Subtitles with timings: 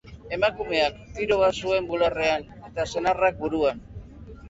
[0.37, 3.89] Emakumeak tiro bat zuen bularrean, eta senarrak buruan.